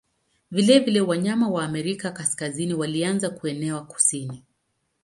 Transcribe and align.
Vilevile 0.51 1.01
wanyama 1.01 1.49
wa 1.49 1.65
Amerika 1.65 2.11
Kaskazini 2.11 2.73
walianza 2.73 3.29
kuenea 3.29 3.79
kusini. 3.79 4.43